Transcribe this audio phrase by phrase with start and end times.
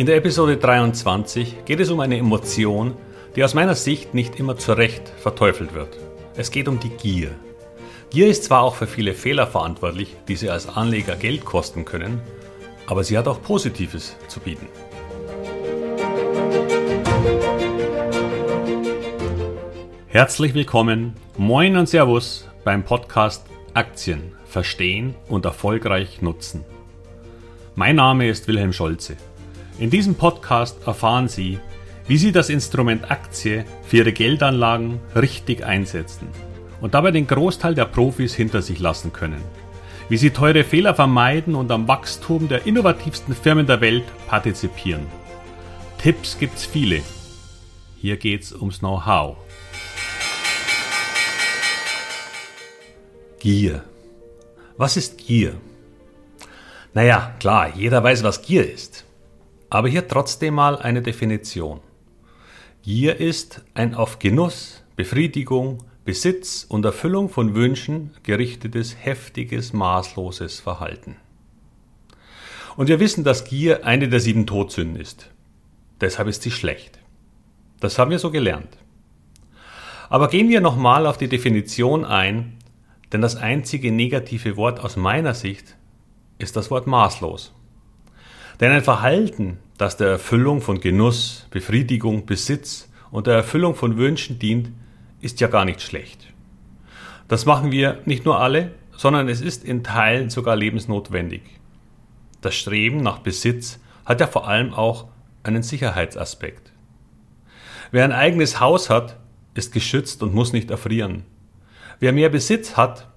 [0.00, 2.96] In der Episode 23 geht es um eine Emotion,
[3.36, 5.98] die aus meiner Sicht nicht immer zu Recht verteufelt wird.
[6.34, 7.32] Es geht um die Gier.
[8.08, 12.22] Gier ist zwar auch für viele Fehler verantwortlich, die sie als Anleger Geld kosten können,
[12.86, 14.68] aber sie hat auch Positives zu bieten.
[20.08, 26.64] Herzlich willkommen, moin und Servus beim Podcast Aktien verstehen und erfolgreich nutzen.
[27.74, 29.18] Mein Name ist Wilhelm Scholze.
[29.80, 31.58] In diesem Podcast erfahren Sie,
[32.06, 36.28] wie Sie das Instrument Aktie für Ihre Geldanlagen richtig einsetzen
[36.82, 39.42] und dabei den Großteil der Profis hinter sich lassen können.
[40.10, 45.06] Wie Sie teure Fehler vermeiden und am Wachstum der innovativsten Firmen der Welt partizipieren.
[45.96, 47.00] Tipps gibt's viele.
[47.96, 49.38] Hier geht's ums Know-how.
[53.38, 53.82] Gier.
[54.76, 55.54] Was ist Gier?
[56.92, 59.06] Naja, klar, jeder weiß, was Gier ist.
[59.70, 61.80] Aber hier trotzdem mal eine Definition.
[62.82, 71.16] Gier ist ein auf Genuss, Befriedigung, Besitz und Erfüllung von Wünschen gerichtetes, heftiges, maßloses Verhalten.
[72.76, 75.30] Und wir wissen, dass Gier eine der sieben Todsünden ist.
[76.00, 76.98] Deshalb ist sie schlecht.
[77.78, 78.76] Das haben wir so gelernt.
[80.08, 82.58] Aber gehen wir nochmal auf die Definition ein,
[83.12, 85.76] denn das einzige negative Wort aus meiner Sicht
[86.38, 87.52] ist das Wort maßlos.
[88.60, 94.38] Denn ein Verhalten, das der Erfüllung von Genuss, Befriedigung, Besitz und der Erfüllung von Wünschen
[94.38, 94.70] dient,
[95.22, 96.26] ist ja gar nicht schlecht.
[97.26, 101.40] Das machen wir nicht nur alle, sondern es ist in Teilen sogar lebensnotwendig.
[102.42, 105.08] Das Streben nach Besitz hat ja vor allem auch
[105.42, 106.72] einen Sicherheitsaspekt.
[107.92, 109.16] Wer ein eigenes Haus hat,
[109.54, 111.24] ist geschützt und muss nicht erfrieren.
[111.98, 113.08] Wer mehr Besitz hat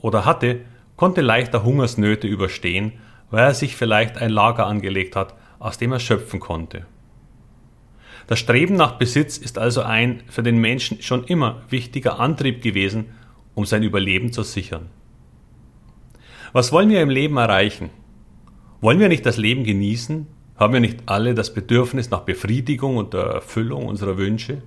[0.00, 0.60] oder hatte,
[0.96, 2.92] konnte leichter Hungersnöte überstehen
[3.34, 6.86] weil er sich vielleicht ein Lager angelegt hat, aus dem er schöpfen konnte.
[8.28, 13.06] Das Streben nach Besitz ist also ein für den Menschen schon immer wichtiger Antrieb gewesen,
[13.56, 14.88] um sein Überleben zu sichern.
[16.52, 17.90] Was wollen wir im Leben erreichen?
[18.80, 20.28] Wollen wir nicht das Leben genießen?
[20.54, 24.62] Haben wir nicht alle das Bedürfnis nach Befriedigung und der Erfüllung unserer Wünsche?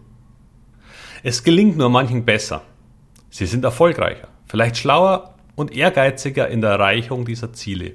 [1.24, 2.64] Es gelingt nur manchen besser.
[3.30, 7.94] Sie sind erfolgreicher, vielleicht schlauer und ehrgeiziger in der Erreichung dieser Ziele.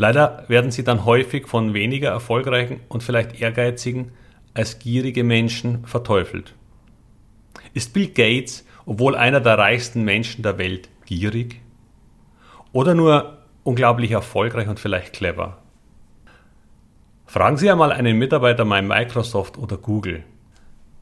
[0.00, 4.12] Leider werden sie dann häufig von weniger erfolgreichen und vielleicht ehrgeizigen
[4.54, 6.54] als gierige Menschen verteufelt.
[7.74, 11.60] Ist Bill Gates, obwohl einer der reichsten Menschen der Welt, gierig?
[12.70, 15.58] Oder nur unglaublich erfolgreich und vielleicht clever?
[17.26, 20.22] Fragen Sie einmal einen Mitarbeiter bei Microsoft oder Google.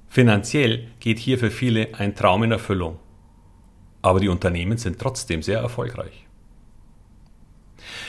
[0.08, 2.98] Finanziell geht hier für viele ein Traum in Erfüllung.
[4.00, 6.25] Aber die Unternehmen sind trotzdem sehr erfolgreich.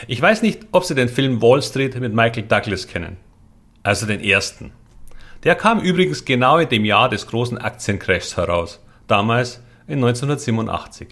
[0.06, 3.18] Ich weiß nicht, ob Sie den Film Wall Street mit Michael Douglas kennen.
[3.82, 4.72] Also den ersten.
[5.44, 11.08] Der kam übrigens genau in dem Jahr des großen Aktienkrashs heraus, damals in 1987.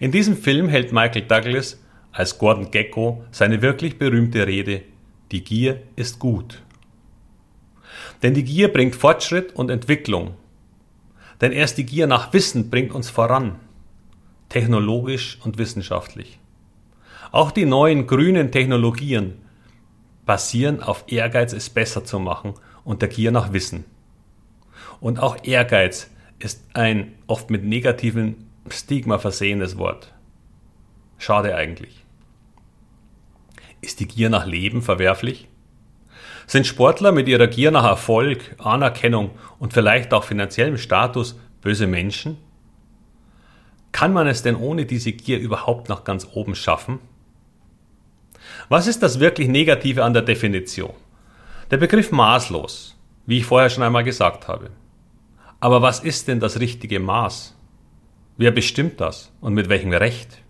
[0.00, 1.80] In diesem Film hält Michael Douglas
[2.12, 4.82] als Gordon Gecko seine wirklich berühmte Rede
[5.32, 6.62] Die Gier ist gut.
[8.22, 10.34] Denn die Gier bringt Fortschritt und Entwicklung.
[11.40, 13.56] Denn erst die Gier nach Wissen bringt uns voran,
[14.48, 16.38] technologisch und wissenschaftlich.
[17.32, 19.42] Auch die neuen grünen Technologien
[20.24, 22.54] basieren auf Ehrgeiz, es besser zu machen
[22.84, 23.84] und der Gier nach Wissen.
[25.00, 30.12] Und auch Ehrgeiz ist ein oft mit negativen Stigma versehenes Wort.
[31.18, 32.04] Schade eigentlich.
[33.80, 35.48] Ist die Gier nach Leben verwerflich?
[36.46, 42.38] Sind Sportler mit ihrer Gier nach Erfolg, Anerkennung und vielleicht auch finanziellem Status böse Menschen?
[43.96, 46.98] Kann man es denn ohne diese Gier überhaupt noch ganz oben schaffen?
[48.68, 50.92] Was ist das wirklich Negative an der Definition?
[51.70, 54.68] Der Begriff maßlos, wie ich vorher schon einmal gesagt habe.
[55.60, 57.56] Aber was ist denn das richtige Maß?
[58.36, 60.42] Wer bestimmt das und mit welchem Recht?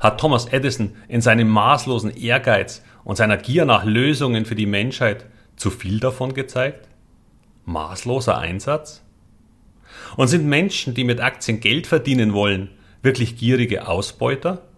[0.00, 5.26] Hat Thomas Edison in seinem maßlosen Ehrgeiz und seiner Gier nach Lösungen für die Menschheit
[5.56, 6.88] zu viel davon gezeigt?
[7.66, 9.04] Maßloser Einsatz?
[10.16, 12.70] Und sind Menschen, die mit Aktien Geld verdienen wollen,
[13.02, 14.68] wirklich gierige Ausbeuter?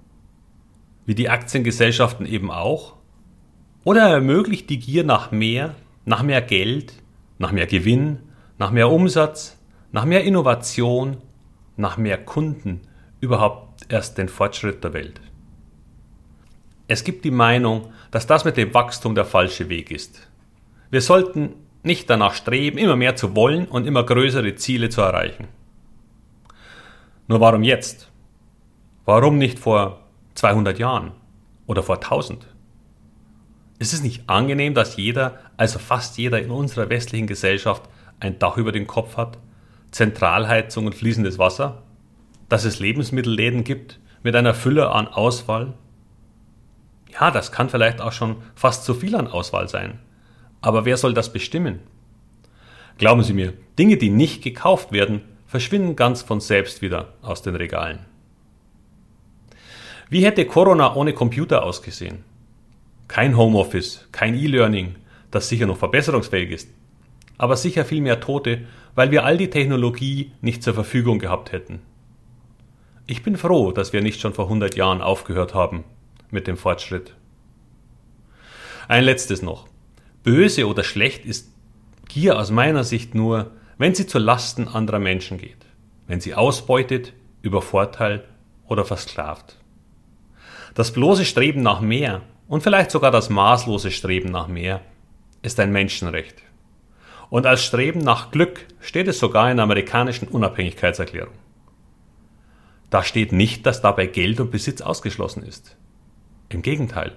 [1.11, 2.95] wie die Aktiengesellschaften eben auch?
[3.83, 5.75] Oder ermöglicht die Gier nach mehr,
[6.05, 6.93] nach mehr Geld,
[7.39, 8.21] nach mehr Gewinn,
[8.59, 9.59] nach mehr Umsatz,
[9.91, 11.17] nach mehr Innovation,
[11.77, 12.83] nach mehr Kunden
[13.21, 15.21] überhaupt erst den Fortschritt der Welt?
[16.87, 20.29] Es gibt die Meinung, dass das mit dem Wachstum der falsche Weg ist.
[20.91, 25.49] Wir sollten nicht danach streben, immer mehr zu wollen und immer größere Ziele zu erreichen.
[27.27, 28.11] Nur warum jetzt?
[29.05, 30.01] Warum nicht vor
[30.35, 31.13] 200 Jahren
[31.67, 32.47] oder vor 1000?
[33.79, 37.89] Ist es nicht angenehm, dass jeder, also fast jeder in unserer westlichen Gesellschaft
[38.21, 39.39] ein Dach über den Kopf hat,
[39.91, 41.83] Zentralheizung und fließendes Wasser?
[42.51, 45.73] Dass es Lebensmittelläden gibt mit einer Fülle an Auswahl?
[47.13, 49.99] Ja, das kann vielleicht auch schon fast zu viel an Auswahl sein.
[50.61, 51.81] Aber wer soll das bestimmen?
[52.99, 57.57] Glauben Sie mir, Dinge, die nicht gekauft werden, verschwinden ganz von selbst wieder aus den
[57.57, 58.01] Regalen.
[60.11, 62.25] Wie hätte Corona ohne Computer ausgesehen?
[63.09, 64.97] Kein Homeoffice, kein E-Learning,
[65.31, 66.69] das sicher noch verbesserungsfähig ist,
[67.39, 71.81] aber sicher viel mehr Tote, weil wir all die Technologie nicht zur Verfügung gehabt hätten.
[73.07, 75.85] Ich bin froh, dass wir nicht schon vor 100 Jahren aufgehört haben
[76.31, 77.15] mit dem Fortschritt.
[78.89, 79.70] Ein letztes noch.
[80.23, 81.51] Böse oder schlecht ist
[82.09, 85.65] Gier aus meiner Sicht nur, wenn sie zu Lasten anderer Menschen geht,
[86.07, 88.25] wenn sie ausbeutet, übervorteilt
[88.67, 89.57] oder versklavt.
[90.75, 94.83] Das bloße Streben nach mehr und vielleicht sogar das maßlose Streben nach mehr
[95.43, 96.43] ist ein Menschenrecht.
[97.31, 101.35] Und als Streben nach Glück steht es sogar in der amerikanischen Unabhängigkeitserklärung.
[102.91, 105.77] Da steht nicht, dass dabei Geld und Besitz ausgeschlossen ist.
[106.49, 107.17] Im Gegenteil.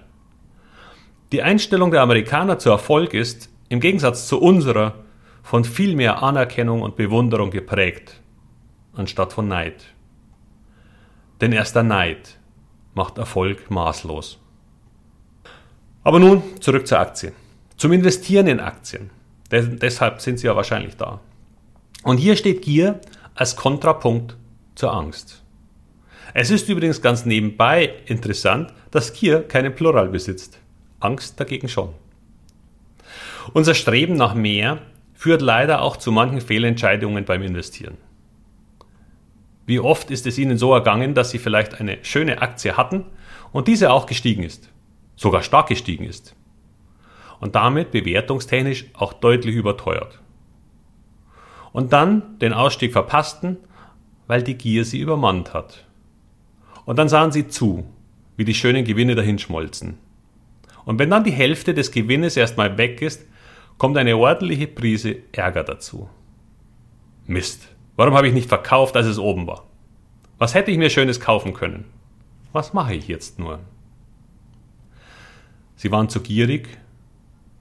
[1.33, 4.94] Die Einstellung der Amerikaner zu Erfolg ist, im Gegensatz zu unserer,
[5.41, 8.21] von viel mehr Anerkennung und Bewunderung geprägt,
[8.94, 9.83] anstatt von Neid.
[11.41, 12.38] Denn erst der Neid
[12.94, 14.38] macht Erfolg maßlos.
[16.03, 17.33] Aber nun zurück zur Aktie.
[17.77, 19.09] Zum Investieren in Aktien.
[19.50, 21.19] Des deshalb sind sie ja wahrscheinlich da.
[22.03, 23.01] Und hier steht Gier
[23.33, 24.38] als Kontrapunkt
[24.75, 25.41] zur Angst.
[26.36, 30.59] Es ist übrigens ganz nebenbei interessant, dass Gier keinen Plural besitzt.
[31.03, 31.89] Angst dagegen schon.
[33.53, 34.79] Unser Streben nach mehr
[35.13, 37.97] führt leider auch zu manchen Fehlentscheidungen beim Investieren.
[39.65, 43.05] Wie oft ist es Ihnen so ergangen, dass Sie vielleicht eine schöne Aktie hatten
[43.51, 44.69] und diese auch gestiegen ist,
[45.15, 46.35] sogar stark gestiegen ist
[47.39, 50.21] und damit bewertungstechnisch auch deutlich überteuert.
[51.73, 53.57] Und dann den Ausstieg verpassten,
[54.27, 55.85] weil die Gier sie übermannt hat.
[56.85, 57.85] Und dann sahen sie zu,
[58.38, 59.97] wie die schönen Gewinne dahinschmolzen.
[60.85, 63.25] Und wenn dann die Hälfte des Gewinnes erstmal weg ist,
[63.77, 66.09] kommt eine ordentliche Prise Ärger dazu.
[67.25, 69.65] Mist, warum habe ich nicht verkauft, als es oben war?
[70.38, 71.85] Was hätte ich mir Schönes kaufen können?
[72.51, 73.59] Was mache ich jetzt nur?
[75.75, 76.68] Sie waren zu gierig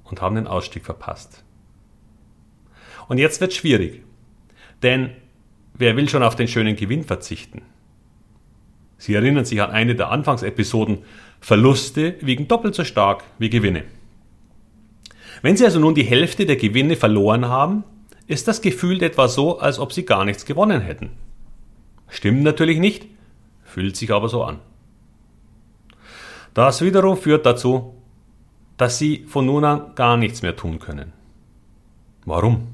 [0.04, 1.44] und haben den Ausstieg verpasst.
[3.08, 4.02] Und jetzt wird schwierig,
[4.82, 5.10] denn
[5.74, 7.62] wer will schon auf den schönen Gewinn verzichten?
[8.98, 10.98] Sie erinnern sich an eine der Anfangsepisoden,
[11.42, 13.82] Verluste wiegen doppelt so stark wie Gewinne.
[15.42, 17.82] Wenn Sie also nun die Hälfte der Gewinne verloren haben,
[18.28, 21.10] ist das Gefühl etwa so, als ob Sie gar nichts gewonnen hätten.
[22.08, 23.06] Stimmt natürlich nicht,
[23.64, 24.60] fühlt sich aber so an.
[26.54, 27.92] Das wiederum führt dazu,
[28.76, 31.12] dass Sie von nun an gar nichts mehr tun können.
[32.24, 32.68] Warum?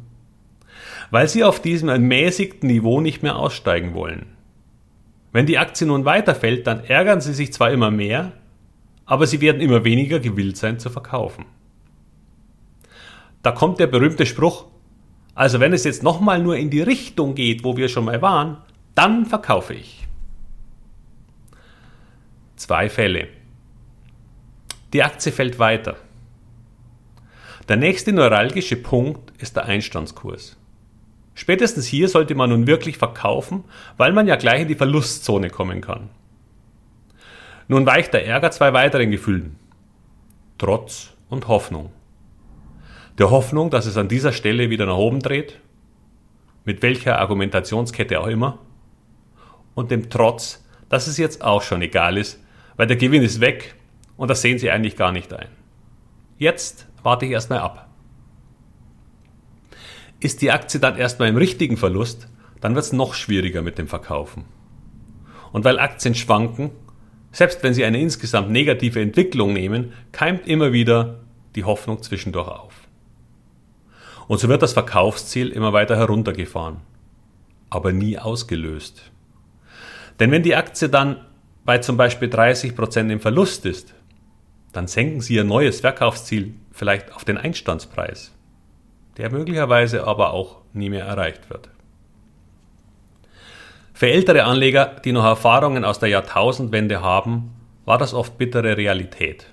[1.11, 4.27] Weil Sie auf diesem ermäßigten Niveau nicht mehr aussteigen wollen.
[5.33, 8.33] Wenn die Aktie nun weiterfällt, dann ärgern Sie sich zwar immer mehr,
[9.09, 11.47] aber Sie werden immer weniger gewillt sein zu verkaufen.
[13.43, 14.67] Da kommt der berühmte Spruch,
[15.35, 18.59] also wenn es jetzt nochmal nur in die Richtung geht, wo wir schon mal waren,
[18.95, 20.07] dann verkaufe ich.
[22.57, 23.29] Zwei Fälle.
[24.93, 25.97] Die Aktie fällt weiter.
[27.69, 30.57] Der nächste neuralgische Punkt ist der Einstandskurs.
[31.35, 33.65] Spätestens hier sollte man nun wirklich verkaufen,
[33.97, 36.11] weil man ja gleich in die Verlustzone kommen kann.
[37.69, 39.57] Nun weicht der Ärger zwei weiteren Gefühlen.
[40.57, 41.93] Trotz und Hoffnung.
[43.19, 45.61] Der Hoffnung, dass es an dieser Stelle wieder nach oben dreht,
[46.65, 48.59] mit welcher Argumentationskette auch immer,
[49.75, 52.43] und dem Trotz, dass es jetzt auch schon egal ist,
[52.77, 53.75] weil der Gewinn ist weg
[54.17, 55.49] und das sehen sie eigentlich gar nicht ein.
[56.39, 57.89] Jetzt warte ich erstmal ab.
[60.21, 62.29] Ist die Aktie dann erstmal im richtigen Verlust,
[62.61, 64.45] dann wird es noch schwieriger mit dem Verkaufen.
[65.53, 66.71] Und weil Aktien schwanken,
[67.39, 71.21] selbst wenn sie eine insgesamt negative Entwicklung nehmen, keimt immer wieder
[71.55, 72.75] die Hoffnung zwischendurch auf.
[74.27, 76.79] Und so wird das Verkaufsziel immer weiter heruntergefahren,
[77.71, 79.13] aber nie ausgelöst.
[80.19, 81.25] Denn wenn die Aktie dann
[81.65, 83.95] bei zum Beispiel 30 Prozent im Verlust ist,
[84.73, 88.33] dann senken Sie Ihr neues Verkaufsziel vielleicht auf den Einstandspreis
[89.19, 91.69] der möglicherweise aber auch nie mehr erreicht wird.
[93.99, 97.51] Für ältere Anleger, die noch Erfahrungen aus der Jahrtausendwende haben,
[97.85, 99.47] war das oft bittere Realität.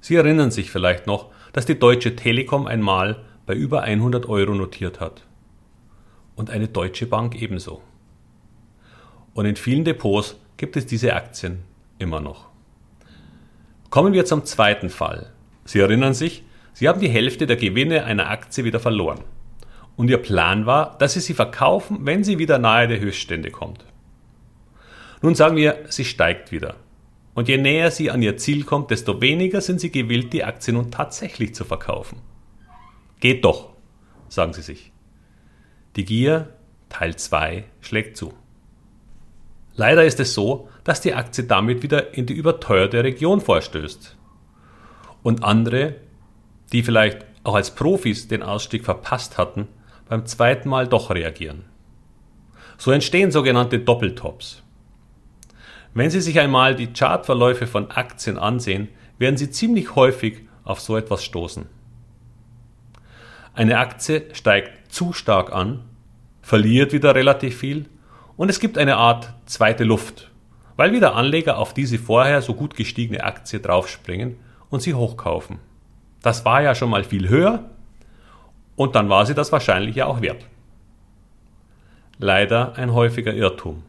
[0.00, 5.00] Sie erinnern sich vielleicht noch, dass die Deutsche Telekom einmal bei über 100 Euro notiert
[5.00, 5.26] hat.
[6.34, 7.82] Und eine Deutsche Bank ebenso.
[9.34, 11.64] Und in vielen Depots gibt es diese Aktien
[11.98, 12.48] immer noch.
[13.90, 15.30] Kommen wir zum zweiten Fall,
[15.66, 19.20] Sie erinnern sich, Sie haben die Hälfte der Gewinne einer Aktie wieder verloren.
[20.00, 23.84] Und Ihr Plan war, dass Sie sie verkaufen, wenn sie wieder nahe der Höchststände kommt.
[25.20, 26.76] Nun sagen wir, sie steigt wieder.
[27.34, 30.72] Und je näher sie an ihr Ziel kommt, desto weniger sind sie gewillt, die Aktie
[30.72, 32.22] nun tatsächlich zu verkaufen.
[33.20, 33.74] Geht doch,
[34.30, 34.90] sagen sie sich.
[35.96, 36.54] Die Gier,
[36.88, 38.32] Teil 2, schlägt zu.
[39.74, 44.16] Leider ist es so, dass die Aktie damit wieder in die überteuerte Region vorstößt.
[45.22, 45.96] Und andere,
[46.72, 49.68] die vielleicht auch als Profis den Ausstieg verpasst hatten,
[50.10, 51.64] beim zweiten Mal doch reagieren.
[52.78, 54.60] So entstehen sogenannte Doppeltops.
[55.94, 58.88] Wenn Sie sich einmal die Chartverläufe von Aktien ansehen,
[59.18, 61.66] werden Sie ziemlich häufig auf so etwas stoßen.
[63.54, 65.84] Eine Aktie steigt zu stark an,
[66.42, 67.88] verliert wieder relativ viel
[68.36, 70.32] und es gibt eine Art zweite Luft,
[70.74, 74.38] weil wieder Anleger auf diese vorher so gut gestiegene Aktie draufspringen
[74.70, 75.60] und sie hochkaufen.
[76.20, 77.70] Das war ja schon mal viel höher
[78.80, 80.46] und dann war sie das wahrscheinlich ja auch wert.
[82.18, 83.82] Leider ein häufiger Irrtum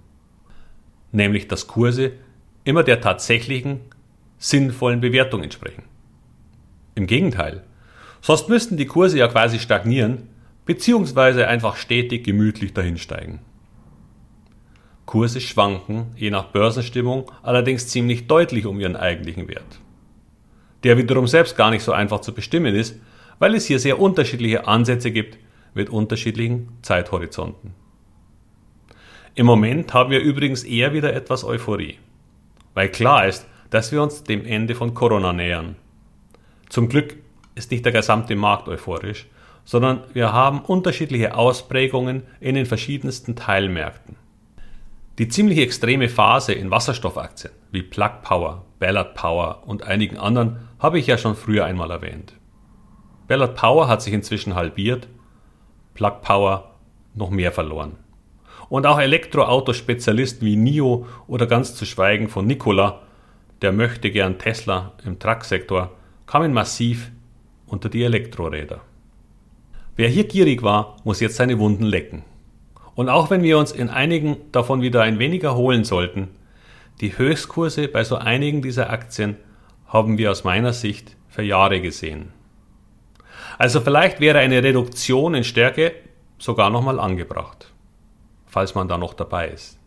[1.11, 2.13] nämlich dass Kurse
[2.63, 3.81] immer der tatsächlichen,
[4.37, 5.83] sinnvollen Bewertung entsprechen.
[6.95, 7.63] Im Gegenteil,
[8.21, 10.29] sonst müssten die Kurse ja quasi stagnieren,
[10.65, 13.39] beziehungsweise einfach stetig gemütlich dahinsteigen.
[15.05, 19.79] Kurse schwanken, je nach Börsenstimmung, allerdings ziemlich deutlich um ihren eigentlichen Wert.
[20.83, 22.95] Der wiederum selbst gar nicht so einfach zu bestimmen ist,
[23.41, 25.39] weil es hier sehr unterschiedliche Ansätze gibt
[25.73, 27.73] mit unterschiedlichen Zeithorizonten.
[29.33, 31.97] Im Moment haben wir übrigens eher wieder etwas Euphorie,
[32.75, 35.75] weil klar ist, dass wir uns dem Ende von Corona nähern.
[36.69, 37.15] Zum Glück
[37.55, 39.25] ist nicht der gesamte Markt euphorisch,
[39.65, 44.17] sondern wir haben unterschiedliche Ausprägungen in den verschiedensten Teilmärkten.
[45.17, 50.99] Die ziemlich extreme Phase in Wasserstoffaktien wie Plug Power, Ballard Power und einigen anderen habe
[50.99, 52.35] ich ja schon früher einmal erwähnt.
[53.31, 55.07] Ballard Power hat sich inzwischen halbiert,
[55.93, 56.71] Plug Power
[57.15, 57.93] noch mehr verloren.
[58.67, 63.03] Und auch Elektroautospezialisten wie NIO oder ganz zu schweigen von Nikola,
[63.61, 65.91] der möchte gern Tesla im Trucksektor,
[66.25, 67.09] kamen massiv
[67.67, 68.81] unter die Elektroräder.
[69.95, 72.23] Wer hier gierig war, muss jetzt seine Wunden lecken.
[72.95, 76.27] Und auch wenn wir uns in einigen davon wieder ein wenig erholen sollten,
[76.99, 79.37] die Höchstkurse bei so einigen dieser Aktien
[79.87, 82.33] haben wir aus meiner Sicht für Jahre gesehen.
[83.61, 85.93] Also vielleicht wäre eine Reduktion in Stärke
[86.39, 87.71] sogar nochmal angebracht
[88.51, 89.79] falls man da noch dabei ist.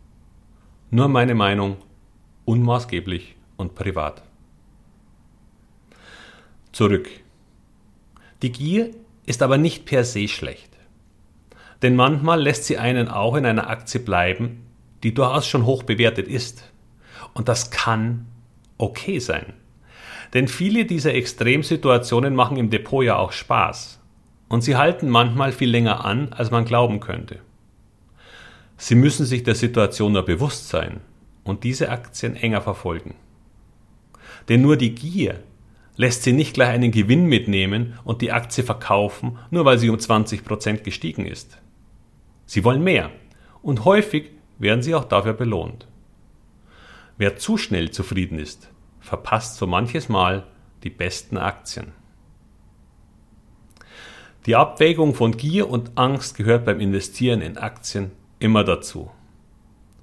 [0.89, 1.77] Nur meine Meinung,
[2.45, 4.23] unmaßgeblich und privat.
[6.71, 7.07] Zurück.
[8.41, 8.89] Die Gier
[9.27, 10.75] ist aber nicht per se schlecht.
[11.83, 14.65] Denn manchmal lässt sie einen auch in einer Aktie bleiben,
[15.03, 16.71] die durchaus schon hoch bewertet ist.
[17.35, 18.25] Und das kann
[18.79, 19.53] okay sein.
[20.33, 24.01] Denn viele dieser Extremsituationen machen im Depot ja auch Spaß.
[24.47, 27.39] Und sie halten manchmal viel länger an, als man glauben könnte.
[28.77, 31.01] Sie müssen sich der Situation nur bewusst sein
[31.43, 33.15] und diese Aktien enger verfolgen.
[34.49, 35.39] Denn nur die Gier
[35.95, 39.95] lässt Sie nicht gleich einen Gewinn mitnehmen und die Aktie verkaufen, nur weil sie um
[39.95, 41.57] 20% gestiegen ist.
[42.45, 43.11] Sie wollen mehr
[43.61, 45.87] und häufig werden Sie auch dafür belohnt.
[47.17, 48.69] Wer zu schnell zufrieden ist,
[49.05, 50.43] verpasst so manches Mal
[50.83, 51.93] die besten Aktien.
[54.45, 59.09] Die Abwägung von Gier und Angst gehört beim Investieren in Aktien immer dazu.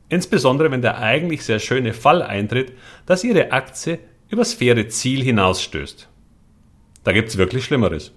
[0.08, 2.72] Insbesondere wenn der eigentlich sehr schöne Fall eintritt,
[3.06, 6.08] dass Ihre Aktie übers faire Ziel hinausstößt.
[7.04, 8.12] Da gibt es wirklich Schlimmeres.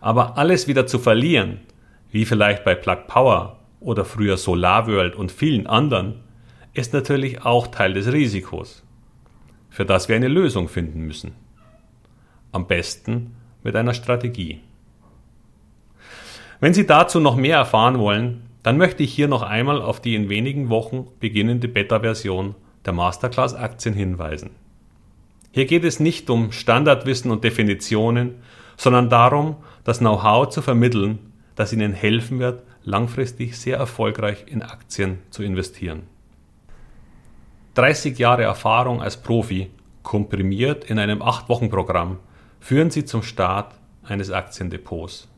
[0.00, 1.60] Aber alles wieder zu verlieren,
[2.10, 6.22] wie vielleicht bei Plug Power oder früher SolarWorld und vielen anderen,
[6.74, 8.85] ist natürlich auch Teil des Risikos,
[9.76, 11.32] für das wir eine Lösung finden müssen.
[12.50, 14.62] Am besten mit einer Strategie.
[16.60, 20.14] Wenn Sie dazu noch mehr erfahren wollen, dann möchte ich hier noch einmal auf die
[20.14, 22.54] in wenigen Wochen beginnende Beta-Version
[22.86, 24.52] der Masterclass Aktien hinweisen.
[25.50, 28.36] Hier geht es nicht um Standardwissen und Definitionen,
[28.78, 31.18] sondern darum, das Know-how zu vermitteln,
[31.54, 36.15] das Ihnen helfen wird, langfristig sehr erfolgreich in Aktien zu investieren.
[37.76, 39.70] 30 Jahre Erfahrung als Profi,
[40.02, 42.18] komprimiert in einem 8-Wochen-Programm,
[42.58, 45.28] führen Sie zum Start eines Aktiendepots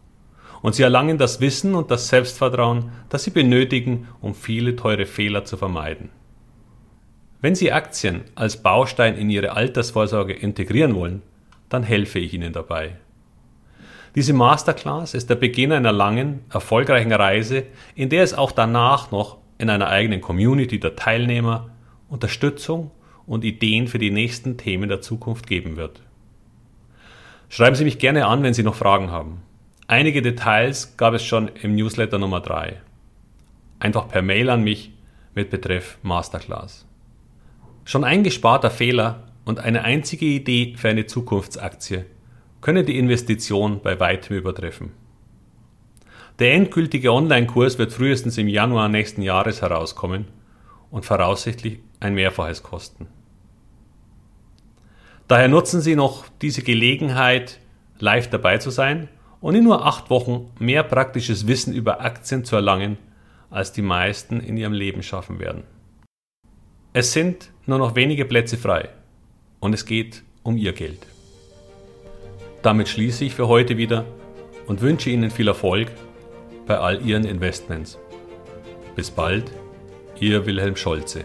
[0.62, 5.45] und sie erlangen das Wissen und das Selbstvertrauen, das sie benötigen, um viele teure Fehler
[5.45, 6.11] zu vermeiden.
[7.40, 11.23] Wenn Sie Aktien als Baustein in Ihre Altersvorsorge integrieren wollen,
[11.68, 12.97] dann helfe ich Ihnen dabei.
[14.16, 17.64] Diese Masterclass ist der Beginn einer langen, erfolgreichen Reise,
[17.95, 21.71] in der es auch danach noch in einer eigenen Community der Teilnehmer
[22.09, 22.91] Unterstützung
[23.27, 26.03] und Ideen für die nächsten Themen der Zukunft geben wird.
[27.49, 29.43] Schreiben Sie mich gerne an, wenn Sie noch Fragen haben.
[29.87, 32.81] Einige Details gab es schon im Newsletter Nummer 3.
[33.79, 34.93] Einfach per Mail an mich
[35.35, 36.87] mit Betreff Masterclass.
[37.85, 42.05] Schon ein gesparter Fehler und eine einzige Idee für eine Zukunftsaktie
[42.61, 44.93] können die Investition bei weitem übertreffen.
[46.38, 50.27] Der endgültige Online-Kurs wird frühestens im Januar nächsten Jahres herauskommen
[50.91, 53.07] und voraussichtlich ein Mehrfaches kosten.
[55.26, 57.59] Daher nutzen Sie noch diese Gelegenheit,
[57.99, 59.09] live dabei zu sein
[59.40, 62.97] und in nur acht Wochen mehr praktisches Wissen über Aktien zu erlangen,
[63.50, 65.64] als die meisten in ihrem Leben schaffen werden.
[66.93, 68.88] Es sind nur noch wenige Plätze frei
[69.61, 71.07] und es geht um Ihr Geld.
[72.62, 74.05] Damit schließe ich für heute wieder
[74.67, 75.90] und wünsche Ihnen viel Erfolg
[76.67, 77.99] bei all Ihren Investments.
[78.97, 79.50] Bis bald,
[80.21, 81.25] Ihr Wilhelm Scholze.